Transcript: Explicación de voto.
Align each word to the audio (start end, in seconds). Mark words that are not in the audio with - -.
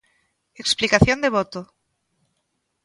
Explicación 0.63 1.17
de 1.21 1.33
voto. 1.37 1.61